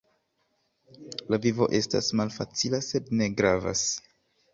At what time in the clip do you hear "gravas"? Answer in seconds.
3.43-3.85